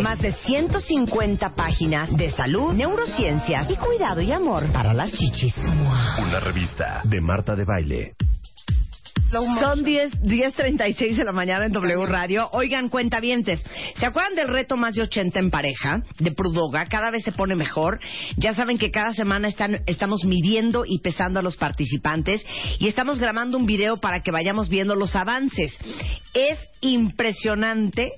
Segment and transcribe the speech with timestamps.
[0.00, 5.54] más de 150 páginas de salud, neurociencias y cuidado y amor para las chichis.
[5.58, 8.14] Una revista de Marta de Baile.
[9.32, 12.50] Son 10, 10.36 de la mañana en W Radio.
[12.52, 13.64] Oigan, cuentavientes,
[13.96, 16.84] ¿se acuerdan del reto más de 80 en pareja de Prudoga?
[16.86, 17.98] Cada vez se pone mejor.
[18.36, 22.44] Ya saben que cada semana están, estamos midiendo y pesando a los participantes
[22.78, 25.78] y estamos grabando un video para que vayamos viendo los avances.
[26.34, 28.12] Es impresionante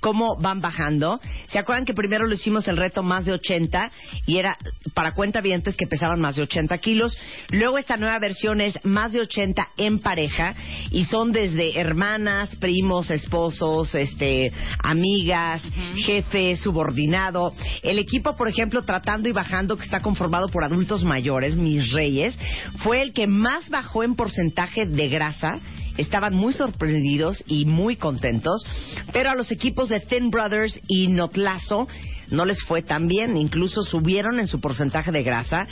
[0.00, 1.20] cómo van bajando.
[1.46, 3.92] ¿Se acuerdan que primero lo hicimos el reto más de 80
[4.26, 4.56] y era
[4.94, 7.16] para cuentavientes que pesaban más de 80 kilos?
[7.50, 10.54] Luego esta nueva versión es más de 80 en pareja
[10.90, 15.62] y son desde hermanas, primos, esposos, este, amigas,
[16.04, 17.52] jefe, subordinado.
[17.82, 22.34] El equipo, por ejemplo, tratando y bajando, que está conformado por adultos mayores, mis reyes,
[22.82, 25.60] fue el que más bajó en porcentaje de grasa
[26.00, 28.64] estaban muy sorprendidos y muy contentos,
[29.12, 31.88] pero a los equipos de Thin Brothers y Notlazo
[32.30, 35.66] no les fue tan bien, incluso subieron en su porcentaje de grasa,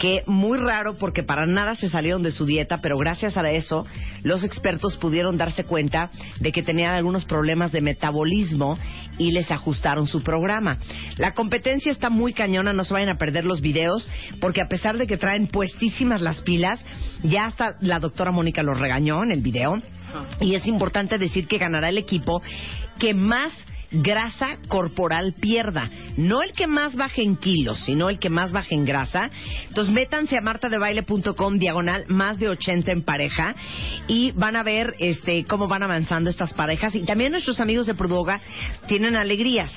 [0.00, 3.86] que muy raro porque para nada se salieron de su dieta, pero gracias a eso
[4.22, 8.78] los expertos pudieron darse cuenta de que tenían algunos problemas de metabolismo
[9.18, 10.78] y les ajustaron su programa.
[11.16, 14.08] La competencia está muy cañona, no se vayan a perder los videos,
[14.40, 16.84] porque a pesar de que traen puestísimas las pilas,
[17.22, 19.80] ya hasta la doctora Mónica los regañó en el video.
[20.40, 22.40] Y es importante decir que ganará el equipo
[22.98, 23.52] que más
[23.94, 25.90] grasa corporal pierda.
[26.16, 29.30] No el que más baje en kilos, sino el que más baje en grasa.
[29.68, 33.54] Entonces métanse a martadebaile.com diagonal más de 80 en pareja
[34.08, 36.94] y van a ver este cómo van avanzando estas parejas.
[36.94, 38.40] Y también nuestros amigos de Prudoga
[38.86, 39.70] tienen alegrías.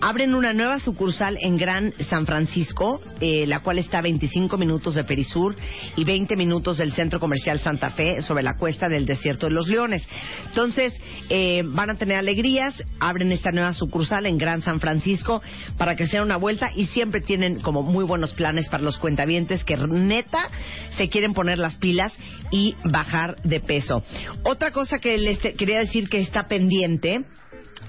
[0.00, 4.94] Abren una nueva sucursal en Gran San Francisco, eh, la cual está a 25 minutos
[4.94, 5.54] de Perisur
[5.96, 9.68] y 20 minutos del Centro Comercial Santa Fe sobre la cuesta del Desierto de los
[9.68, 10.06] Leones.
[10.48, 10.94] Entonces
[11.28, 15.42] eh, van a tener alegrías, abren esta nueva sucursal en Gran San Francisco
[15.76, 19.64] para que sea una vuelta y siempre tienen como muy buenos planes para los cuentavientes
[19.64, 20.48] que neta
[20.96, 22.16] se quieren poner las pilas
[22.50, 24.02] y bajar de peso.
[24.44, 27.24] Otra cosa que les quería decir que está pendiente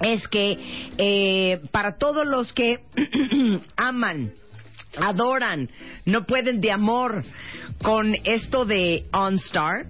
[0.00, 0.58] es que
[0.98, 2.80] eh, para todos los que
[3.76, 4.32] aman
[4.98, 5.68] adoran,
[6.04, 7.24] no pueden de amor
[7.82, 9.86] con esto de OnStar,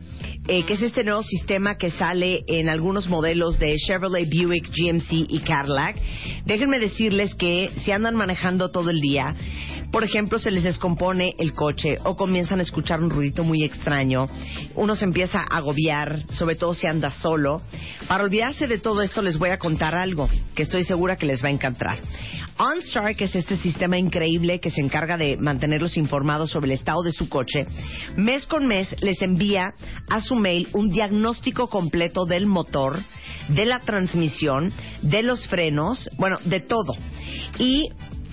[0.49, 5.27] eh, que es este nuevo sistema que sale en algunos modelos de Chevrolet, Buick, GMC
[5.29, 5.97] y Cadillac.
[6.45, 9.37] Déjenme decirles que si andan manejando todo el día,
[9.93, 14.27] por ejemplo, se les descompone el coche o comienzan a escuchar un ruidito muy extraño,
[14.75, 17.61] uno se empieza a agobiar, sobre todo si anda solo.
[18.09, 21.45] Para olvidarse de todo esto les voy a contar algo que estoy segura que les
[21.45, 21.99] va a encantar.
[22.59, 27.03] OnStar, que es este sistema increíble que se encarga de mantenerlos informados sobre el estado
[27.03, 27.61] de su coche,
[28.17, 29.75] mes con mes les envía
[30.09, 33.01] a su mail un diagnóstico completo del motor,
[33.49, 34.73] de la transmisión,
[35.03, 36.95] de los frenos, bueno, de todo.
[37.59, 37.89] Y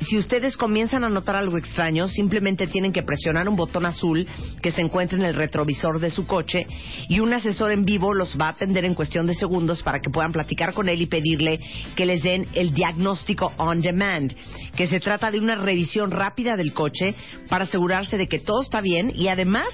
[0.07, 4.25] si ustedes comienzan a notar algo extraño, simplemente tienen que presionar un botón azul
[4.61, 6.67] que se encuentra en el retrovisor de su coche
[7.09, 10.09] y un asesor en vivo los va a atender en cuestión de segundos para que
[10.09, 11.59] puedan platicar con él y pedirle
[11.95, 14.33] que les den el diagnóstico on demand,
[14.75, 17.15] que se trata de una revisión rápida del coche
[17.49, 19.67] para asegurarse de que todo está bien y además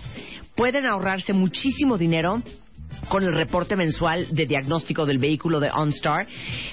[0.56, 2.42] pueden ahorrarse muchísimo dinero
[3.10, 6.28] con el reporte mensual de diagnóstico del vehículo de OnStar,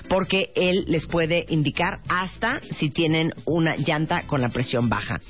[0.08, 5.20] porque él les puede indicar hasta si tienen una llanta con la presión baja.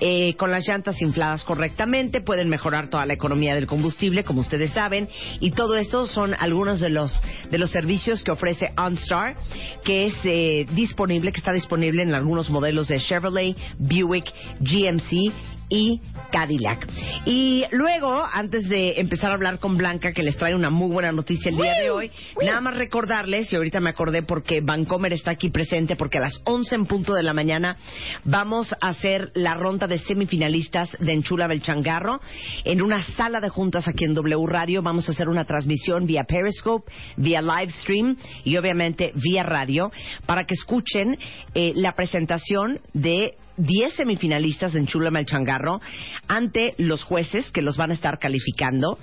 [0.00, 4.72] Eh, con las llantas infladas correctamente pueden mejorar toda la economía del combustible, como ustedes
[4.72, 5.08] saben,
[5.40, 7.20] y todo eso son algunos de los
[7.50, 9.36] de los servicios que ofrece OnStar,
[9.84, 15.32] que es eh, disponible, que está disponible en algunos modelos de Chevrolet, Buick, GMC
[15.70, 16.00] y
[16.30, 16.86] Cadillac.
[17.24, 21.12] Y luego, antes de empezar a hablar con Blanca, que les trae una muy buena
[21.12, 22.10] noticia el día de hoy,
[22.42, 26.40] nada más recordarles, y ahorita me acordé porque Vancomer está aquí presente, porque a las
[26.44, 27.76] 11 en punto de la mañana
[28.24, 32.20] vamos a hacer la ronda de semifinalistas de Enchula Belchangarro
[32.64, 34.82] en una sala de juntas aquí en W Radio.
[34.82, 39.90] Vamos a hacer una transmisión vía Periscope, vía live stream y obviamente vía radio
[40.26, 41.16] para que escuchen
[41.54, 45.80] eh, la presentación de 10 semifinalistas en Chula Melchangarro
[46.28, 48.98] ante los jueces que los van a estar calificando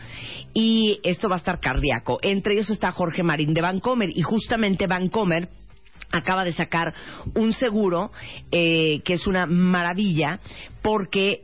[0.53, 2.19] y esto va a estar cardíaco.
[2.21, 5.49] Entre ellos está Jorge Marín de Vancomer y justamente Vancomer
[6.11, 6.93] acaba de sacar
[7.35, 8.11] un seguro
[8.51, 10.39] eh, que es una maravilla
[10.81, 11.43] porque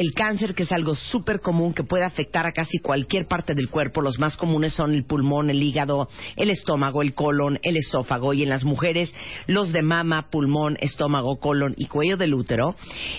[0.00, 3.68] el cáncer, que es algo súper común que puede afectar a casi cualquier parte del
[3.68, 4.00] cuerpo.
[4.00, 8.32] Los más comunes son el pulmón, el hígado, el estómago, el colon, el esófago.
[8.32, 9.14] Y en las mujeres,
[9.46, 12.76] los de mama, pulmón, estómago, colon y cuello del útero.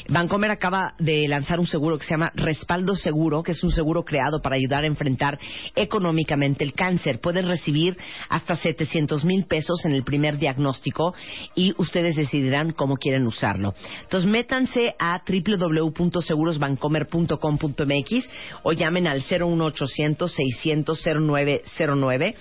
[0.10, 4.04] Vancomer acaba de lanzar un seguro que se llama Respaldo Seguro, que es un seguro
[4.04, 5.38] creado para ayudar a enfrentar
[5.76, 7.20] económicamente el cáncer.
[7.22, 7.96] Pueden recibir
[8.28, 11.14] hasta 700 mil pesos en el primer diagnóstico
[11.54, 13.76] y ustedes decidirán cómo quieren usarlo.
[14.02, 18.30] Entonces, métanse a www.segurosbancomer bancomer.com.mx
[18.64, 22.36] o llamen al 01800 600 0909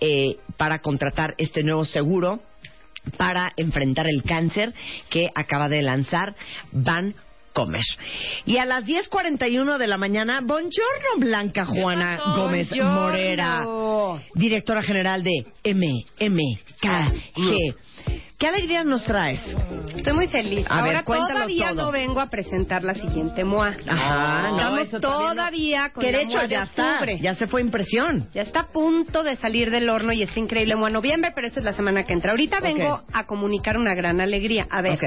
[0.00, 2.40] eh, para contratar este nuevo seguro
[3.16, 4.74] para enfrentar el cáncer
[5.10, 6.34] que acaba de lanzar
[6.72, 7.14] Van
[7.52, 7.84] Comer.
[8.46, 13.64] Y a las 10.41 de la mañana, Buongiorno Blanca Juana Gómez Morera,
[14.34, 16.44] directora general de MMKG.
[18.44, 19.40] ¿Qué alegría nos traes?
[19.96, 20.66] Estoy muy feliz.
[20.68, 21.86] A ver, Ahora cuéntanos todavía todo.
[21.86, 23.74] no vengo a presentar la siguiente MOA.
[23.88, 25.92] Ajá, no, Estamos eso todavía no.
[25.94, 27.18] con Que la de hecho MOA ya está, octubre.
[27.22, 28.28] ya se fue impresión.
[28.34, 31.60] Ya está a punto de salir del horno y está increíble MOA noviembre, pero esa
[31.60, 32.32] es la semana que entra.
[32.32, 34.66] Ahorita vengo a comunicar una gran alegría.
[34.70, 35.04] A ver, Ok.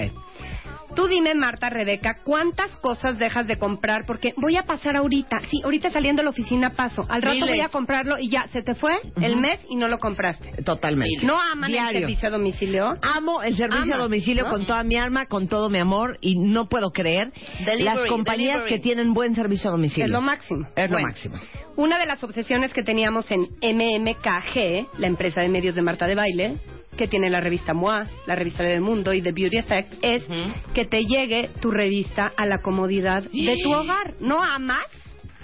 [0.97, 4.07] Tú dime, Marta, Rebeca, ¿cuántas cosas dejas de comprar?
[4.07, 5.38] Porque voy a pasar ahorita.
[5.47, 7.05] Sí, ahorita saliendo de la oficina paso.
[7.07, 7.49] Al rato Miles.
[7.49, 10.63] voy a comprarlo y ya, se te fue el mes y no lo compraste.
[10.63, 11.23] Totalmente.
[11.23, 11.99] ¿No aman Diario.
[11.99, 12.97] el servicio a domicilio?
[13.03, 14.49] Amo el servicio a domicilio ¿no?
[14.49, 18.63] con toda mi alma, con todo mi amor y no puedo creer Delivery, las compañías
[18.63, 18.73] delivery.
[18.75, 20.05] que tienen buen servicio a domicilio.
[20.05, 20.67] Es lo máximo.
[20.75, 21.35] Es lo máximo.
[21.75, 26.15] Una de las obsesiones que teníamos en MMKG, la empresa de medios de Marta de
[26.15, 26.57] Baile,
[26.97, 30.25] que tiene la revista MOA, la revista de Mundo y The Beauty Effect, es
[30.73, 34.15] que te llegue tu revista a la comodidad de tu hogar.
[34.19, 34.85] ¿No amas?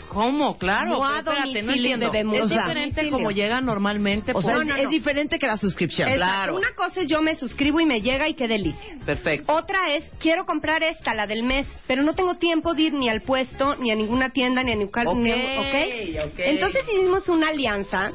[0.10, 0.58] ¿Cómo?
[0.58, 0.90] Claro.
[0.92, 2.12] No a pero espérate, no entiendo.
[2.44, 4.32] Es diferente como llega normalmente.
[4.36, 4.68] O sea, pues.
[4.70, 6.08] es, es diferente que la suscripción.
[6.10, 6.56] Esa- Claro.
[6.56, 8.96] Una cosa es yo me suscribo y me llega y qué delicia.
[9.06, 9.52] Perfecto.
[9.54, 13.10] Otra es, quiero comprar esta, la del mes, pero no tengo tiempo de ir ni
[13.10, 15.08] al puesto, ni a ninguna tienda, ni a ningún...
[15.08, 16.32] Ok, ni a- ¿ok?
[16.32, 16.40] ok.
[16.40, 18.12] Entonces hicimos una alianza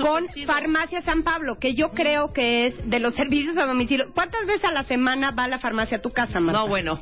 [0.00, 0.26] con.
[0.46, 4.06] Farmacia San Pablo, que yo creo que es de los servicios a domicilio.
[4.14, 6.60] ¿Cuántas veces a la semana va la farmacia a tu casa, Marta?
[6.60, 7.00] No, bueno.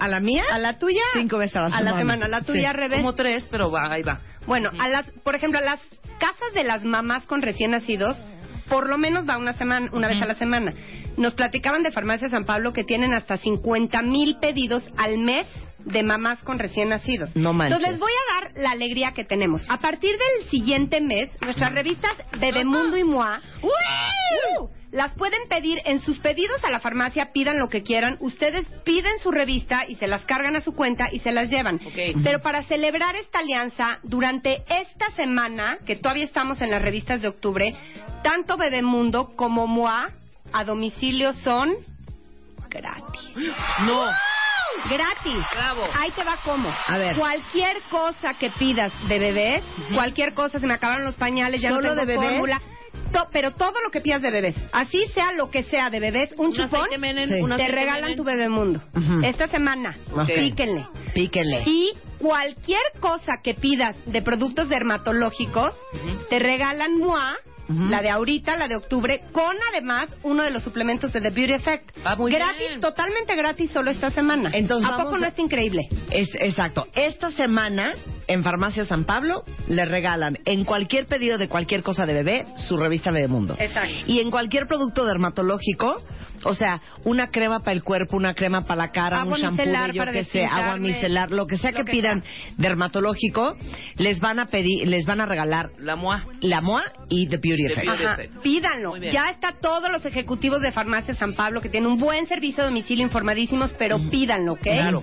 [0.00, 0.44] ¿A la mía?
[0.50, 1.02] ¿A la tuya?
[1.14, 1.98] Cinco veces a la semana.
[1.98, 2.28] semana.
[2.28, 2.76] ¿La tuya, Sí.
[2.76, 2.96] Rebe?
[2.98, 4.20] Como tres, pero va, ahí va.
[4.46, 5.80] Bueno, a las, por ejemplo, a las
[6.18, 8.16] casas de las mamás con recién nacidos,
[8.68, 10.72] por lo menos va una semana, una vez a la semana.
[11.16, 15.46] Nos platicaban de Farmacia San Pablo que tienen hasta 50 mil pedidos al mes
[15.84, 17.34] de mamás con recién nacidos.
[17.36, 17.76] No manches.
[17.76, 19.62] Entonces les voy a dar la alegría que tenemos.
[19.68, 24.68] A partir del siguiente mes, nuestras revistas Bebemundo y Moa ¡Uh!
[24.92, 28.18] Las pueden pedir en sus pedidos a la farmacia, pidan lo que quieran.
[28.20, 31.80] Ustedes piden su revista y se las cargan a su cuenta y se las llevan.
[32.22, 37.28] Pero para celebrar esta alianza, durante esta semana, que todavía estamos en las revistas de
[37.28, 37.74] octubre,
[38.22, 40.10] tanto Bebemundo como MOA
[40.52, 41.74] a domicilio son
[42.68, 43.36] gratis.
[43.86, 44.04] No.
[44.90, 45.46] Gratis.
[45.54, 45.82] Bravo.
[45.94, 46.70] Ahí te va como.
[46.86, 47.16] A ver.
[47.16, 49.64] Cualquier cosa que pidas de bebés,
[49.94, 52.30] cualquier cosa, se me acabaron los pañales, ya no ¿Solo tengo de bebés?
[52.30, 52.60] fórmula.
[53.12, 56.32] To- pero todo lo que pidas de bebés, así sea lo que sea de bebés,
[56.38, 57.34] un, Un chupón, aceite Menen, Sí.
[57.40, 58.16] un te regalan Menen.
[58.16, 58.80] tu bebemundo.
[58.94, 59.20] Ujú.
[59.24, 60.86] Esta semana, píquenle.
[61.14, 61.62] Píquenle.
[61.66, 65.74] Y cualquier cosa que pidas de productos dermatológicos,
[66.30, 67.36] te regalan MOA,
[67.88, 71.52] La de ahorita, la de octubre, con además uno de los suplementos de The Beauty
[71.54, 71.96] Effect.
[72.04, 72.80] Ah, muy gratis, bien.
[72.80, 74.50] totalmente gratis solo esta semana.
[74.52, 75.88] Entonces ¿A poco a- no está increíble?
[76.10, 76.86] Es, exacto.
[76.94, 77.92] Esta semana,
[78.26, 82.76] en Farmacia San Pablo, le regalan en cualquier pedido de cualquier cosa de bebé su
[82.76, 83.56] revista Bebemundo.
[83.58, 83.94] Exacto.
[84.06, 85.96] Y en cualquier producto dermatológico,
[86.44, 89.56] o sea, una crema para el cuerpo, una crema para la cara, Agua un shampoo,
[89.58, 92.22] micelar de yo para qué sé, agua micelar, lo que sea lo que, que pidan
[92.56, 93.56] dermatológico,
[93.96, 96.24] les van a pedir, les van a regalar La MOA.
[96.40, 97.86] la MOA y The Beauty The Effect.
[97.86, 98.42] Beauty Ajá, Effect.
[98.42, 98.96] pídanlo.
[98.96, 102.66] Ya está todos los ejecutivos de Farmacia San Pablo que tienen un buen servicio a
[102.66, 104.62] domicilio informadísimos, pero pídanlo, ¿ok?
[104.62, 105.02] Claro.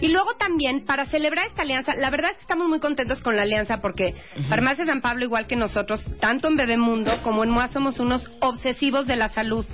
[0.00, 3.34] Y luego también, para celebrar esta alianza, la verdad es que estamos muy contentos con
[3.36, 4.14] la alianza porque
[4.48, 9.06] Farmacia San Pablo, igual que nosotros, tanto en Bebemundo como en MOA, somos unos obsesivos
[9.06, 9.64] de la salud.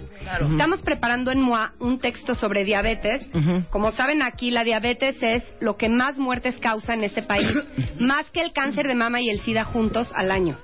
[0.50, 3.26] Estamos preparando en MOA un texto sobre diabetes.
[3.70, 7.48] Como saben aquí, la diabetes es lo que más muertes causa en este país,
[7.98, 10.58] más que el cáncer de mama y el SIDA juntos al año.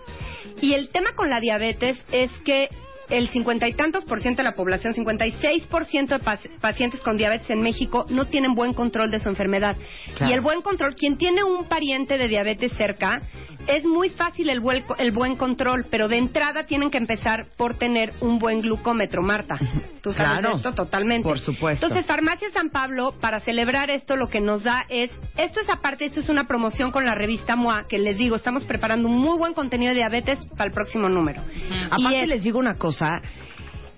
[0.60, 2.68] Y el tema con la diabetes es que
[3.10, 7.00] el cincuenta y tantos por ciento de la población, 56 por ciento de pac- pacientes
[7.00, 9.76] con diabetes en México no tienen buen control de su enfermedad.
[10.16, 10.30] Claro.
[10.30, 13.22] Y el buen control, quien tiene un pariente de diabetes cerca,
[13.66, 17.74] es muy fácil el, buen- el buen control, pero de entrada tienen que empezar por
[17.74, 19.56] tener un buen glucómetro, Marta.
[20.00, 20.56] Tú sabes Claro.
[20.56, 21.28] esto totalmente.
[21.28, 21.84] Por supuesto.
[21.84, 26.06] Entonces, Farmacia San Pablo, para celebrar esto, lo que nos da es, esto es aparte,
[26.06, 29.36] esto es una promoción con la revista MOA, que les digo, estamos preparando un muy
[29.36, 31.42] buen contenido de diabetes para el próximo número.
[31.68, 32.97] Y Aparte es- les digo una cosa,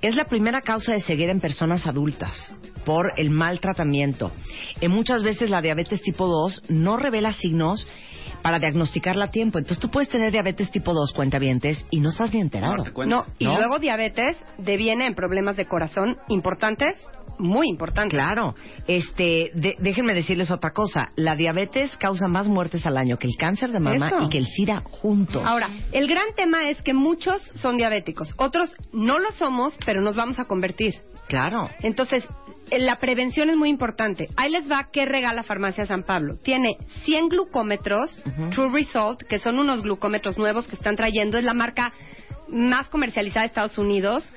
[0.03, 2.53] es la primera causa de ceguera en personas adultas
[2.85, 4.33] por el mal tratamiento.
[4.81, 7.87] Eh, muchas veces la diabetes tipo 2 no revela signos
[8.43, 9.59] para diagnosticarla a tiempo.
[9.59, 12.85] Entonces tú puedes tener diabetes tipo 2, cuentavientes, y no estás ni enterado.
[12.95, 13.17] Cuenta.
[13.17, 13.57] No, y ¿No?
[13.57, 16.95] luego diabetes deviene en problemas de corazón importantes,
[17.41, 18.17] muy importantes.
[18.17, 18.55] Claro,
[18.87, 21.11] este, de- déjenme decirles otra cosa.
[21.17, 24.23] La diabetes causa más muertes al año que el cáncer de mama Eso.
[24.23, 25.43] y que el SIDA juntos.
[25.45, 30.15] Ahora, el gran tema es que muchos son diabéticos, otros no lo somos, pero nos
[30.15, 30.95] vamos a convertir.
[31.29, 31.69] claro.
[31.83, 32.25] Entonces,
[32.73, 34.29] eh, la prevención es muy importante.
[34.37, 36.35] Ahí les va qué regala Farmacia San Pablo.
[36.43, 38.11] Tiene 100 glucómetros.
[38.53, 41.39] True Result, que son unos glucómetros nuevos que están trayendo.
[41.39, 41.93] Es la marca
[42.49, 44.33] más comercializada de Estados Unidos.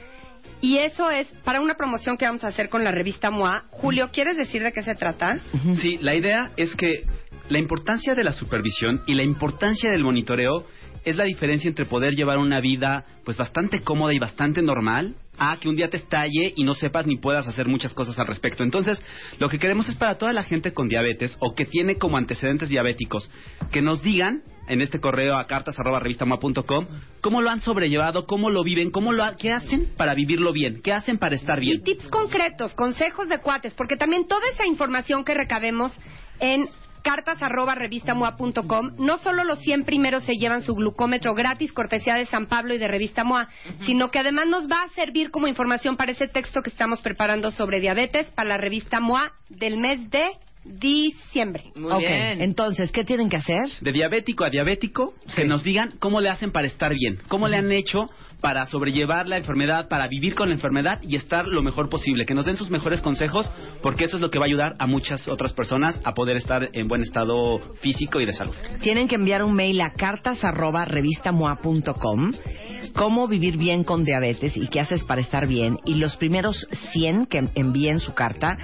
[0.64, 3.66] Y eso es para una promoción que vamos a hacer con la revista MOA.
[3.68, 5.42] Julio, ¿quieres decir de qué se trata?
[5.82, 7.04] Sí, la idea es que
[7.50, 10.66] la importancia de la supervisión y la importancia del monitoreo
[11.04, 15.58] es la diferencia entre poder llevar una vida pues bastante cómoda y bastante normal a
[15.60, 18.64] que un día te estalle y no sepas ni puedas hacer muchas cosas al respecto.
[18.64, 19.04] Entonces,
[19.40, 22.70] lo que queremos es para toda la gente con diabetes o que tiene como antecedentes
[22.70, 23.30] diabéticos
[23.70, 26.88] que nos digan en este correo a cartas arroba revistamoa.com
[27.22, 30.82] cómo lo han sobrellevado, cómo lo viven, cómo lo ha- qué hacen para vivirlo bien,
[30.82, 31.84] qué hacen para estar Y bien.
[31.84, 35.92] tips concretos, consejos de cuates, porque también toda esa información que recabemos
[36.40, 36.68] en
[37.04, 42.26] cartas arroba revistamua.com, no solo los 100 primeros se llevan su glucómetro gratis, cortesía de
[42.28, 43.50] San Pablo y de Revista MOA,
[43.86, 47.52] sino que además nos va a servir como información para ese texto que estamos preparando
[47.52, 50.28] sobre diabetes para la revista MOA del mes de
[50.66, 51.72] diciembre.
[51.76, 52.42] Muy ok, bien.
[52.42, 53.64] entonces, ¿qué tienen que hacer?
[53.82, 55.42] de diabético a diabético, Sí.
[55.42, 58.10] que nos digan cómo le hacen para estar bien, cómo le han hecho
[58.44, 62.34] para sobrellevar la enfermedad, para vivir con la enfermedad y estar lo mejor posible, que
[62.34, 63.50] nos den sus mejores consejos,
[63.82, 66.70] porque eso es lo que va a ayudar a muchas otras personas a poder estar
[66.74, 68.54] en buen estado físico y de salud.
[68.82, 72.34] Tienen que enviar un mail a cartas arroba revistamoa.com
[72.94, 75.80] cómo vivir bien con diabetes y qué haces para estar bien.
[75.86, 78.58] Y los primeros 100 que envíen su carta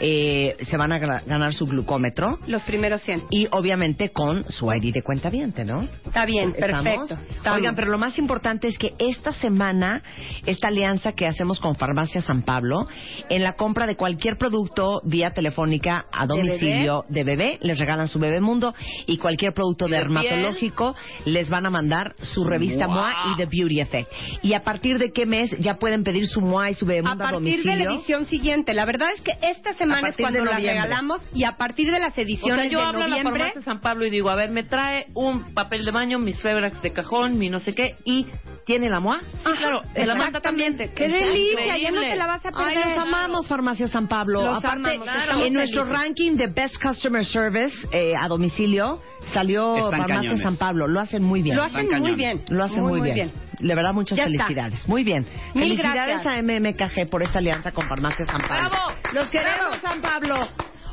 [0.00, 3.24] eh, se van a ganar su glucómetro Los primeros 100.
[3.30, 5.30] y obviamente con su ID de cuenta
[5.64, 5.82] ¿no?
[6.06, 6.84] Está bien, ¿Estamos?
[6.84, 7.18] perfecto.
[7.30, 7.58] Estamos.
[7.58, 10.02] Oigan, pero lo más importante es que esta semana,
[10.46, 12.86] esta alianza que hacemos con Farmacia San Pablo,
[13.28, 18.18] en la compra de cualquier producto vía telefónica a domicilio de bebé, les regalan su
[18.18, 18.74] bebé mundo
[19.06, 20.94] y cualquier producto ¿Y de dermatológico
[21.24, 22.94] les van a mandar su revista Wow.
[22.96, 24.12] MOA y The Beauty Effect.
[24.42, 27.10] Y a partir de qué mes ya pueden pedir su MOA y su bebé A
[27.10, 27.90] mundo a, partir de la domicilio.
[27.90, 28.74] edición siguiente.
[28.74, 30.72] La verdad es que esta semana es cuando la noviembre.
[30.74, 33.44] regalamos y a partir de las O sea, ediciones yo de hablo a la noviembre
[33.44, 36.80] farmacia San Pablo y digo, a ver, me trae un papel de baño, mis febrax
[36.82, 38.26] de cajón, mi no sé qué, y
[38.66, 39.20] tiene la MOA.
[39.44, 40.72] Ajá, claro, te la manda también.
[40.74, 40.94] exactamente.
[40.94, 42.88] Qué Está delicia, ya no te la vas a Ay, perder.
[42.96, 44.42] los amamos, Farmacia San Pablo.
[44.42, 45.40] Los Aparte, amamos, claro.
[45.44, 46.02] en nuestro felices.
[46.02, 49.00] ranking de Best Customer Service eh, a domicilio
[49.32, 50.42] salió Están Farmacia cañones.
[50.42, 50.88] San Pablo.
[50.88, 51.56] Lo hacen muy bien.
[51.56, 52.44] Lo hacen Están muy cañones.
[52.46, 52.56] bien.
[52.58, 53.32] Lo hacen muy, bien.
[53.60, 54.44] De verdad, muchas Ya está.
[54.46, 54.88] felicidades.
[54.88, 55.24] Muy bien.
[55.54, 56.26] Mil felicidades gracias.
[56.26, 58.68] a MMKG por esta alianza con Farmacia San Pablo.
[58.68, 58.94] ¡Bravo!
[59.14, 60.48] Los queremos, San Pablo.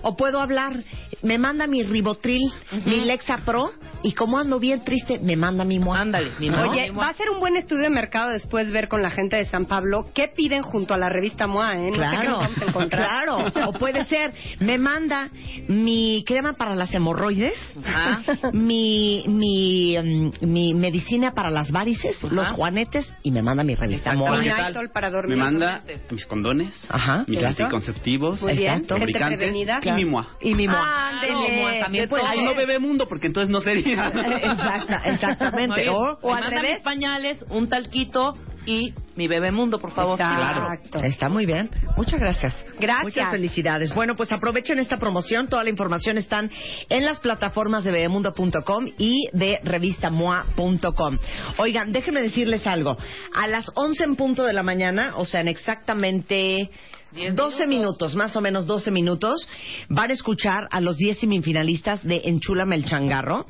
[0.06, 0.78] O puedo hablar,
[1.24, 2.52] me manda mi Ribotril,
[2.86, 3.72] mi Lexa Pro,
[4.06, 6.02] y como ando bien triste, me manda mi MOA.
[6.02, 6.50] Ándale, mi.
[6.50, 6.70] MOA.
[6.70, 9.46] Oye, va a ser un buen estudio de mercado después ver con la gente de
[9.46, 11.92] San Pablo qué piden junto a la revista MOA, ¿eh?
[11.92, 13.08] No sé qué nos Claro, vamos a encontrar.
[13.08, 13.70] claro.
[13.70, 15.30] O puede ser, me manda
[15.70, 17.54] mi crema para las hemorroides,
[17.86, 18.20] Ah.
[18.52, 24.12] mi, mi, mm, mi medicina para las varices, los juanetes, y me manda mi revista
[24.12, 24.20] Exacto.
[24.30, 24.38] MOA.
[24.40, 24.74] Un ¿Qué tal?
[24.74, 25.38] Nytol para dormir.
[25.38, 27.24] Me manda mis condones, Ajá.
[27.28, 30.28] mis anticonceptivos, lubricantes y mi MOA.
[30.42, 31.13] Y mi MOA.
[31.16, 31.62] Ándele.
[31.62, 32.20] Claro, también todo.
[32.26, 34.08] Ay, no bebé mundo, porque entonces no sería.
[34.44, 35.82] Exacta, exactamente.
[35.82, 36.72] Oye, O, o al manda revés.
[36.76, 40.18] mis pañales, un talquito y mi bebé mundo, por favor.
[40.20, 41.00] Exacto.
[41.04, 41.70] Está muy bien.
[41.98, 42.66] Muchas gracias.
[42.80, 43.04] Gracias.
[43.04, 43.94] Muchas felicidades.
[43.94, 45.50] Bueno, pues aprovechen esta promoción.
[45.50, 46.50] Toda la información están
[46.90, 51.18] en las plataformas de bebemundo.com y de revistamoa.com.
[51.58, 52.98] Oigan, déjenme decirles algo.
[53.36, 56.70] A las 11 en punto de la mañana, o sea, en exactamente
[57.14, 58.16] 12 minutos.
[58.16, 59.48] más o menos 12 minutos,
[59.90, 63.46] van a escuchar a los 10 semifinalistas de Enchúlame el Changarro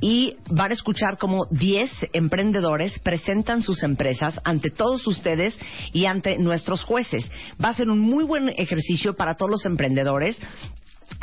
[0.00, 5.58] y van a escuchar cómo 10 emprendedores presentan sus empresas ante todos ustedes
[5.92, 7.30] y ante nuestros jueces.
[7.62, 10.40] Va a ser un muy buen ejercicio para todos los emprendedores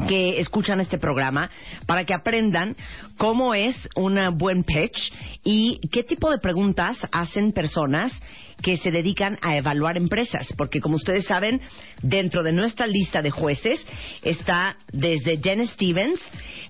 [0.08, 1.50] que escuchan este programa
[1.86, 2.76] para que aprendan
[3.18, 5.12] cómo es un buen pitch
[5.44, 8.14] y qué tipo de preguntas hacen personas
[8.62, 11.62] que se dedican a evaluar empresas, porque como ustedes saben,
[12.02, 13.86] dentro de nuestra lista de jueces
[14.22, 16.20] está desde Dennis Stevens,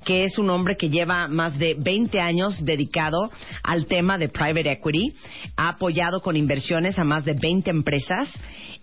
[0.05, 3.29] que es un hombre que lleva más de 20 años dedicado
[3.63, 5.13] al tema de private equity,
[5.55, 8.29] ha apoyado con inversiones a más de 20 empresas,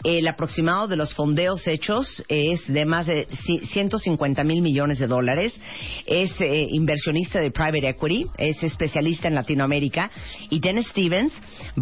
[0.04, 3.26] el aproximado de los fondeos hechos es de más de
[3.72, 5.58] 150 mil millones de dólares,
[6.06, 10.10] es eh, inversionista de private equity, es especialista en Latinoamérica
[10.50, 11.32] y Dennis Stevens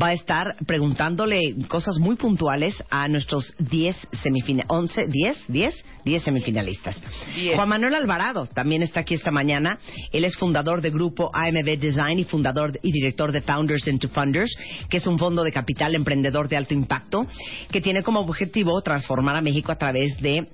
[0.01, 5.85] va a estar preguntando dándole cosas muy puntuales a nuestros 10 semifinalistas, 11, 10, 10,
[6.05, 7.01] 10 semifinalistas.
[7.37, 7.55] Diez.
[7.55, 9.79] Juan Manuel Alvarado también está aquí esta mañana.
[10.11, 14.53] Él es fundador de grupo AMB Design y fundador y director de Founders into Funders,
[14.91, 17.29] que es un fondo de capital emprendedor de alto impacto
[17.71, 20.49] que tiene como objetivo transformar a México a través de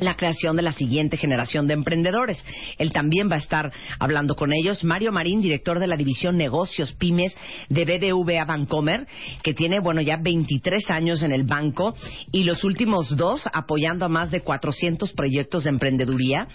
[0.00, 2.42] la creación de la siguiente generación de emprendedores.
[2.78, 4.84] Él también va a estar hablando con ellos.
[4.84, 7.34] Mario Marín, director de la división Negocios Pymes
[7.68, 9.06] de BBVA Bancomer,
[9.42, 11.94] que tiene, bueno, ya 23 años en el banco
[12.32, 16.48] y los últimos dos apoyando a más de 400 proyectos de emprendeduría.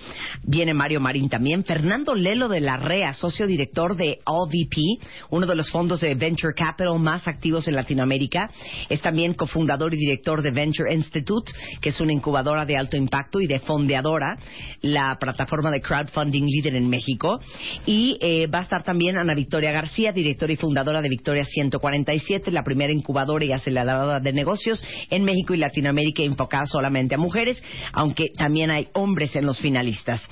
[0.43, 1.63] Viene Mario Marín también.
[1.63, 6.53] Fernando Lelo de la REA, socio director de AllVP, uno de los fondos de Venture
[6.53, 6.65] Capital
[6.99, 8.49] más activos en Latinoamérica.
[8.89, 13.34] Es también cofundador y director de Venture Institute, que es una incubadora de alto impacto
[13.41, 14.37] y de Fondeadora,
[14.81, 17.39] la plataforma de crowdfunding líder en México.
[17.85, 22.51] Y eh, va a estar también Ana Victoria García, directora y fundadora de Victoria 147,
[22.51, 27.61] la primera incubadora y aceleradora de negocios en México y Latinoamérica enfocada solamente a mujeres,
[27.93, 30.29] aunque también hay hombres en los finalistas.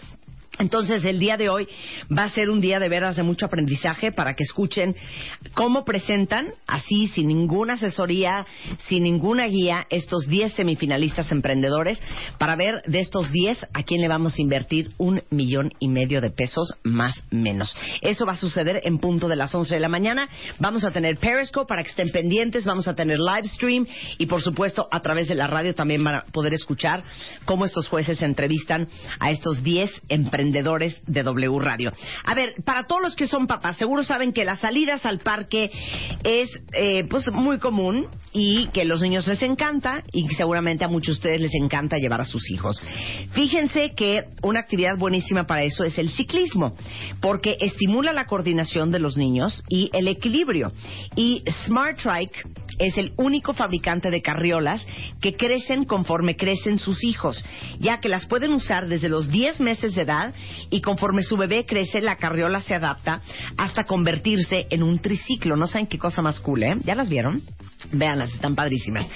[0.59, 1.67] Entonces, el día de hoy
[2.15, 4.95] va a ser un día de veras de mucho aprendizaje para que escuchen
[5.55, 8.45] cómo presentan, así, sin ninguna asesoría,
[8.87, 11.99] sin ninguna guía, estos 10 semifinalistas emprendedores,
[12.37, 16.21] para ver de estos 10 a quién le vamos a invertir un millón y medio
[16.21, 17.75] de pesos más menos.
[18.01, 20.29] Eso va a suceder en punto de las 11 de la mañana.
[20.59, 23.87] Vamos a tener Periscope para que estén pendientes, vamos a tener live stream
[24.19, 27.03] y, por supuesto, a través de la radio también van a poder escuchar
[27.45, 28.87] cómo estos jueces entrevistan
[29.19, 31.91] a estos 10 emprendedores emprendedores de W Radio.
[32.23, 35.71] A ver, para todos los que son papás, seguro saben que las salidas al parque
[36.23, 40.87] es eh, pues muy común y que a los niños les encanta y seguramente a
[40.87, 42.81] muchos de ustedes les encanta llevar a sus hijos.
[43.31, 46.75] Fíjense que una actividad buenísima para eso es el ciclismo,
[47.21, 50.71] porque estimula la coordinación de los niños y el equilibrio.
[51.15, 52.43] Y Smart Trike
[52.79, 54.85] es el único fabricante de carriolas
[55.21, 57.43] que crecen conforme crecen sus hijos,
[57.79, 60.32] ya que las pueden usar desde los 10 meses de edad
[60.69, 63.21] y conforme su bebé crece, la carriola se adapta
[63.57, 65.55] hasta convertirse en un triciclo.
[65.55, 66.75] No saben qué cosa más cool, ¿eh?
[66.83, 67.41] ¿Ya las vieron?
[67.91, 69.07] Véanlas, están padrísimas.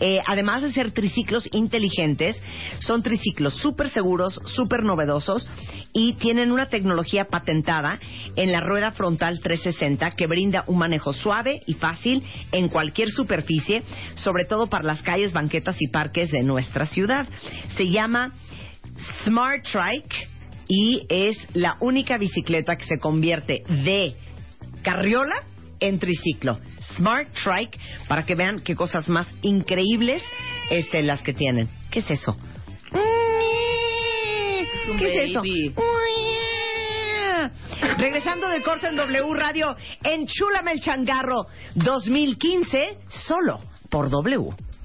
[0.00, 2.42] Eh, además de ser triciclos inteligentes,
[2.80, 5.46] son triciclos súper seguros, súper novedosos
[5.92, 7.98] y tienen una tecnología patentada
[8.34, 13.82] en la rueda frontal 360 que brinda un manejo suave y fácil en cualquier superficie,
[14.16, 17.26] sobre todo para las calles, banquetas y parques de nuestra ciudad.
[17.76, 18.32] Se llama
[19.24, 20.35] Smart Trike
[20.68, 24.14] y es la única bicicleta que se convierte de
[24.82, 25.36] carriola
[25.80, 26.58] en triciclo.
[26.96, 30.22] Smart Trike, para que vean qué cosas más increíbles
[30.70, 31.68] este, las que tienen.
[31.90, 32.36] ¿Qué es eso?
[34.98, 35.42] ¿Qué es eso?
[37.98, 44.50] Regresando del corte en W Radio, enchúlame el changarro 2015, solo por W.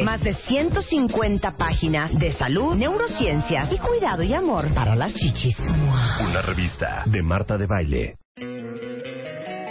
[0.00, 5.58] Más de 150 páginas de salud, neurociencias y cuidado y amor para las chichis.
[5.58, 8.16] Una revista de Marta de Baile.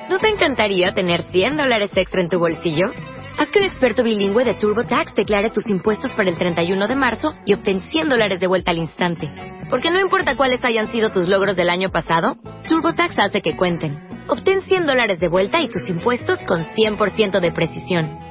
[0.09, 2.91] ¿No te encantaría tener 100 dólares extra en tu bolsillo?
[3.37, 7.33] Haz que un experto bilingüe de TurboTax declare tus impuestos para el 31 de marzo
[7.45, 9.31] y obtén 100 dólares de vuelta al instante.
[9.69, 12.35] Porque no importa cuáles hayan sido tus logros del año pasado,
[12.67, 13.99] TurboTax hace que cuenten.
[14.27, 18.30] Obtén 100 dólares de vuelta y tus impuestos con 100% de precisión.